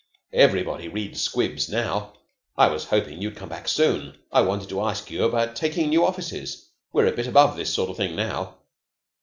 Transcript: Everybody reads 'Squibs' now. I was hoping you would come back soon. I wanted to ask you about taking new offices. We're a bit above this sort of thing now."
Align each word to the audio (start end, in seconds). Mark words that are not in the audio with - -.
Everybody 0.33 0.87
reads 0.87 1.21
'Squibs' 1.21 1.69
now. 1.69 2.13
I 2.57 2.69
was 2.69 2.85
hoping 2.85 3.21
you 3.21 3.27
would 3.29 3.37
come 3.37 3.49
back 3.49 3.67
soon. 3.67 4.17
I 4.31 4.41
wanted 4.41 4.67
to 4.69 4.81
ask 4.83 5.11
you 5.11 5.25
about 5.25 5.55
taking 5.55 5.89
new 5.89 6.03
offices. 6.03 6.71
We're 6.91 7.05
a 7.05 7.11
bit 7.15 7.27
above 7.27 7.55
this 7.55 7.71
sort 7.71 7.91
of 7.91 7.97
thing 7.97 8.15
now." 8.15 8.55